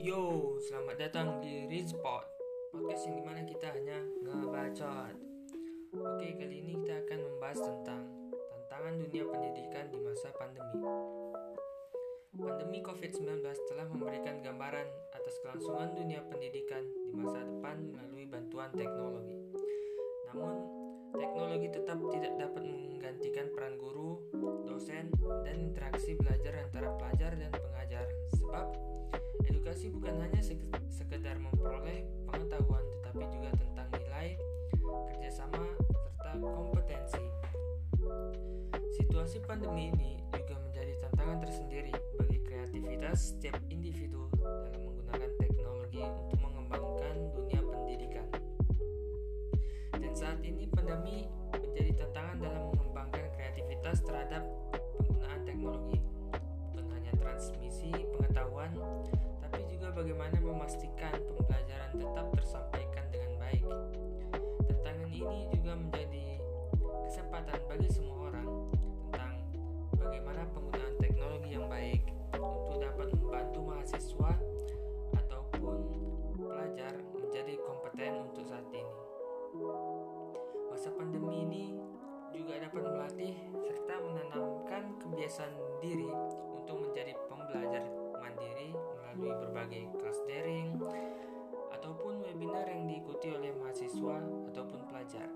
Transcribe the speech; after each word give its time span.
Yo, 0.00 0.56
selamat 0.64 0.96
datang 0.96 1.36
di 1.44 1.68
Rizpot 1.68 2.24
Podcast 2.72 3.04
yang 3.04 3.20
di 3.20 3.24
mana 3.28 3.44
kita 3.44 3.68
hanya 3.68 4.00
ngebacot. 4.24 5.12
Oke, 5.92 6.40
kali 6.40 6.64
ini 6.64 6.80
kita 6.80 7.04
akan 7.04 7.18
membahas 7.20 7.60
tentang 7.60 8.00
Tantangan 8.32 8.96
dunia 8.96 9.28
pendidikan 9.28 9.92
di 9.92 10.00
masa 10.00 10.32
pandemi. 10.40 10.80
Pandemi 12.32 12.80
COVID-19 12.80 13.44
telah 13.44 13.84
memberikan 13.92 14.40
gambaran 14.40 14.88
atas 15.20 15.36
kelangsungan 15.44 16.00
dunia 16.00 16.24
pendidikan 16.32 16.88
di 17.04 17.12
masa 17.12 17.44
depan 17.44 17.76
melalui 17.92 18.24
bantuan 18.24 18.72
teknologi. 18.72 19.36
Namun, 20.32 20.64
teknologi 21.12 21.68
tetap 21.68 22.00
tidak 22.08 22.40
dapat 22.40 22.64
menggantikan 22.64 23.52
peran 23.52 23.76
guru, 23.76 24.16
dosen, 24.64 25.12
dan 25.44 25.60
interaksi 25.60 26.16
belajar 26.16 26.56
antara 26.56 26.88
pelajar 26.96 27.36
dan 27.36 27.52
pengajar. 27.52 28.08
Sebab 28.40 29.01
Edukasi 29.62 29.94
bukan 29.94 30.18
hanya 30.18 30.42
sekedar 30.90 31.38
memperoleh 31.38 32.02
pengetahuan, 32.26 32.82
tetapi 32.82 33.22
juga 33.30 33.50
tentang 33.54 33.86
nilai, 33.94 34.34
kerjasama, 34.82 35.78
serta 36.18 36.34
kompetensi. 36.42 37.22
Situasi 38.98 39.38
pandemi 39.46 39.94
ini 39.94 40.18
juga 40.34 40.58
menjadi 40.66 41.06
tantangan 41.06 41.46
tersendiri 41.46 41.94
bagi 41.94 42.42
kreativitas 42.42 43.38
setiap 43.38 43.54
individu 43.70 44.26
dalam 44.42 44.82
menggunakan 44.82 45.30
teknologi 45.38 46.02
untuk 46.10 46.38
mengembangkan 46.42 47.14
dunia 47.30 47.60
pendidikan. 47.62 48.26
Dan 49.94 50.10
saat 50.10 50.42
ini 50.42 50.66
pandemi 50.74 51.30
menjadi 51.54 52.02
tantangan 52.02 52.36
dalam 52.42 52.62
mengembangkan 52.74 53.30
kreativitas 53.38 54.02
terhadap 54.02 54.42
penggunaan 54.98 55.46
teknologi, 55.46 56.02
bukan 56.74 56.86
hanya 56.98 57.14
transmisi 57.14 57.94
pengetahuan, 58.10 58.74
bagaimana 59.90 60.38
memastikan 60.38 61.18
pembelajaran 61.26 61.90
tetap 61.98 62.26
tersampaikan 62.38 63.04
dengan 63.10 63.32
baik. 63.42 63.66
Tantangan 64.70 65.10
ini 65.10 65.50
juga 65.50 65.72
menjadi 65.74 66.26
kesempatan 67.10 67.58
bagi 67.66 67.88
semua 67.90 68.30
orang 68.30 68.48
tentang 69.10 69.32
bagaimana 69.98 70.46
penggunaan 70.54 70.94
teknologi 71.02 71.50
yang 71.58 71.66
baik 71.66 72.02
untuk 72.38 72.76
dapat 72.78 73.08
membantu 73.18 73.58
mahasiswa 73.66 74.32
ataupun 75.18 75.78
pelajar 76.38 76.94
menjadi 77.10 77.54
kompeten 77.66 78.12
untuk 78.30 78.44
saat 78.46 78.66
ini. 78.70 78.94
Masa 80.70 80.94
pandemi 80.94 81.42
ini 81.42 81.64
juga 82.32 82.62
dapat 82.62 82.82
melatih 82.86 83.34
serta 83.60 83.94
menanamkan 84.00 84.96
kebiasaan 85.02 85.52
diri 85.84 86.08
berbagai 89.72 90.04
kelas 90.04 90.20
daring 90.28 90.68
ataupun 91.72 92.20
webinar 92.28 92.68
yang 92.68 92.84
diikuti 92.84 93.32
oleh 93.32 93.56
mahasiswa 93.56 94.20
ataupun 94.52 94.80
pelajar. 94.84 95.28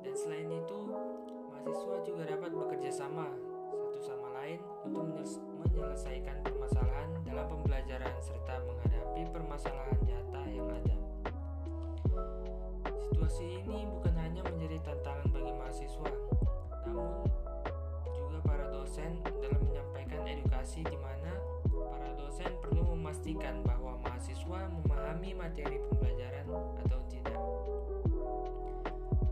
Dan 0.00 0.14
selain 0.16 0.48
itu, 0.48 0.78
mahasiswa 1.52 1.96
juga 2.08 2.24
dapat 2.24 2.50
bekerja 2.56 2.88
sama 2.88 3.28
satu 3.68 4.00
sama 4.00 4.32
lain 4.40 4.64
untuk 4.88 5.12
menyelesaikan 5.60 6.40
permasalahan 6.40 7.08
dalam 7.28 7.44
pembelajaran 7.52 8.16
serta 8.24 8.64
menghadapi 8.64 9.22
permasalahan 9.28 9.98
nyata 10.08 10.42
yang 10.48 10.68
ada. 10.72 10.96
Situasi 13.12 13.60
ini 13.60 13.84
bukan 13.92 14.03
memastikan 23.24 23.64
bahwa 23.64 23.96
mahasiswa 24.04 24.60
memahami 24.68 25.32
materi 25.32 25.80
pembelajaran 25.88 26.44
atau 26.84 27.00
tidak. 27.08 27.40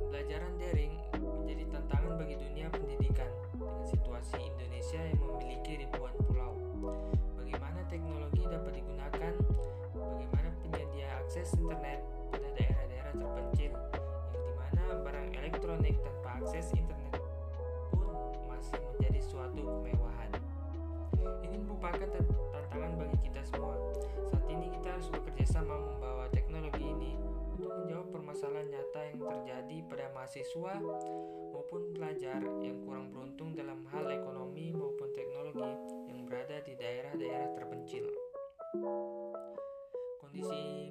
Pembelajaran 0.00 0.56
daring 0.56 0.96
menjadi 1.20 1.64
tantangan 1.76 2.16
bagi 2.16 2.40
dunia 2.40 2.72
pendidikan 2.72 3.28
dengan 3.52 3.84
situasi 3.84 4.40
Indonesia 4.40 4.96
yang 4.96 5.20
memiliki 5.20 5.84
ribuan 5.84 6.16
pulau. 6.24 6.56
Bagaimana 7.36 7.84
teknologi 7.92 8.40
dapat 8.48 8.72
digunakan, 8.80 9.34
bagaimana 9.92 10.48
penyedia 10.64 11.08
akses 11.20 11.52
internet 11.52 12.00
pada 12.32 12.48
daerah-daerah 12.48 13.12
terpencil 13.12 13.72
yang 13.76 14.40
di 14.40 14.52
mana 14.56 14.82
barang 15.04 15.28
elektronik 15.36 16.00
tanpa 16.00 16.40
akses 16.40 16.72
internet 16.72 17.20
pun 17.92 18.08
masih 18.48 18.80
menjadi 18.96 19.20
suatu 19.20 19.84
kemewahan. 19.84 20.01
Ini 21.52 21.60
merupakan 21.68 22.08
tantangan 22.08 22.92
bagi 22.96 23.18
kita 23.28 23.44
semua. 23.44 23.76
Saat 24.32 24.48
ini 24.48 24.72
kita 24.72 24.88
harus 24.96 25.08
bekerja 25.12 25.44
sama 25.60 25.76
membawa 25.76 26.24
teknologi 26.32 26.80
ini 26.80 27.12
untuk 27.52 27.68
menjawab 27.76 28.08
permasalahan 28.08 28.72
nyata 28.72 29.00
yang 29.12 29.20
terjadi 29.20 29.76
pada 29.84 30.06
mahasiswa 30.16 30.72
maupun 31.52 31.92
pelajar 31.92 32.40
yang 32.64 32.80
kurang 32.88 33.12
beruntung 33.12 33.52
dalam 33.52 33.84
hal 33.92 34.08
ekonomi 34.08 34.72
maupun 34.72 35.12
teknologi 35.12 35.70
yang 36.08 36.24
berada 36.24 36.56
di 36.64 36.72
daerah-daerah 36.72 37.52
terpencil. 37.52 38.08
Kondisi 40.24 40.88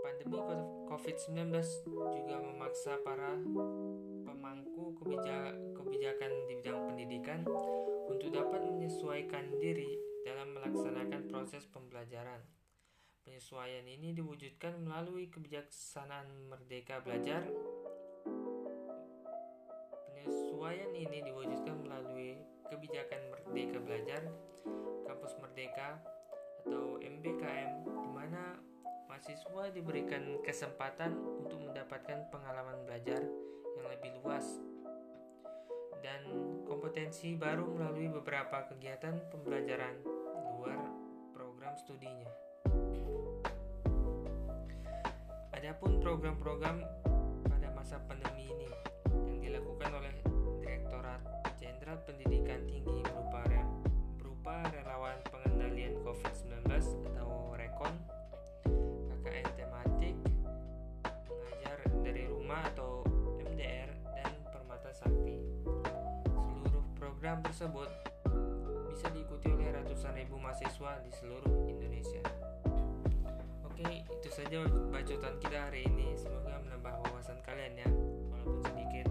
pandemi 0.00 0.40
COVID-19 0.88 1.52
juga 1.92 2.36
memaksa 2.40 2.96
para 3.04 3.36
pemangku 4.24 4.96
kebijakan 5.76 6.32
di 6.48 6.52
bidang 6.56 6.80
pendidikan 6.88 7.44
untuk 8.08 8.32
dapat 8.32 8.64
menyesuaikan 9.04 9.60
diri 9.60 10.00
dalam 10.24 10.56
melaksanakan 10.56 11.28
proses 11.28 11.68
pembelajaran. 11.68 12.40
Penyesuaian 13.20 13.84
ini 13.84 14.16
diwujudkan 14.16 14.80
melalui 14.80 15.28
kebijaksanaan 15.28 16.48
Merdeka 16.48 17.04
Belajar. 17.04 17.44
Penyesuaian 20.08 20.88
ini 20.96 21.20
diwujudkan 21.20 21.84
melalui 21.84 22.40
kebijakan 22.72 23.20
Merdeka 23.28 23.78
Belajar, 23.84 24.24
Kampus 25.04 25.36
Merdeka 25.36 26.00
atau 26.64 26.96
MBKM 26.96 27.84
di 27.84 28.08
mana 28.08 28.56
mahasiswa 29.04 29.68
diberikan 29.68 30.40
kesempatan 30.40 31.12
untuk 31.44 31.60
mendapatkan 31.60 32.24
pengalaman 32.32 32.80
belajar 32.88 33.20
yang 33.76 33.84
lebih 33.84 34.16
luas 34.24 34.64
dan 36.00 36.20
kompetensi 36.64 37.34
baru 37.34 37.66
melalui 37.66 38.08
beberapa 38.10 38.66
kegiatan 38.70 39.18
pembelajaran 39.34 39.98
luar 40.58 40.78
program 41.34 41.74
studinya. 41.74 42.30
Adapun 45.54 45.98
program-program 45.98 46.78
pada 47.50 47.68
masa 47.74 47.98
pandemi 48.06 48.46
ini 48.46 48.70
yang 49.26 49.40
dilakukan 49.42 49.90
oleh 49.96 50.14
Direktorat 50.62 51.20
Jenderal 51.58 51.98
Pendidikan 52.06 52.62
Tinggi 52.68 52.93
tersebut 67.54 67.86
bisa 68.90 69.06
diikuti 69.14 69.46
oleh 69.46 69.70
ratusan 69.70 70.10
ribu 70.18 70.34
mahasiswa 70.42 70.98
di 71.06 71.10
seluruh 71.14 71.70
Indonesia. 71.70 72.18
Oke, 73.62 74.02
itu 74.02 74.26
saja 74.26 74.66
bacotan 74.90 75.38
kita 75.38 75.70
hari 75.70 75.86
ini. 75.86 76.18
Semoga 76.18 76.58
menambah 76.58 77.06
wawasan 77.06 77.38
kalian 77.46 77.78
ya, 77.78 77.86
walaupun 78.34 78.58
sedikit. 78.58 79.06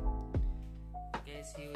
Oke, 1.16 1.40
see 1.40 1.72
you 1.72 1.74